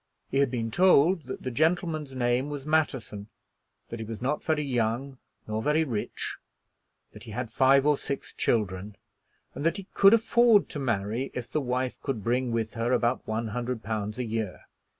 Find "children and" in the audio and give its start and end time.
8.33-9.63